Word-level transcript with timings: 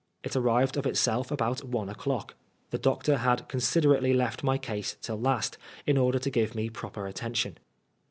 It 0.23 0.35
arrived 0.35 0.77
of 0.77 0.87
itself 0.87 1.29
about 1.29 1.63
one 1.63 1.87
o'clock. 1.87 2.33
The 2.71 2.79
doctor 2.79 3.17
had 3.17 3.47
considerately 3.47 4.13
left 4.15 4.41
my 4.43 4.57
case 4.57 4.97
till 4.99 5.19
last, 5.21 5.59
in 5.85 5.95
order 5.95 6.17
to 6.17 6.31
give 6.31 6.55
me 6.55 6.71
proper 6.71 7.05
atten 7.05 7.35
tion. 7.35 7.59